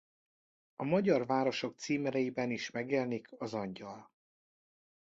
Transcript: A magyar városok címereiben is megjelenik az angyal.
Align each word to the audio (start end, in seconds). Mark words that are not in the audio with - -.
A 0.75 0.83
magyar 0.83 1.25
városok 1.25 1.77
címereiben 1.77 2.51
is 2.51 2.71
megjelenik 2.71 3.27
az 3.37 3.53
angyal. 3.53 4.11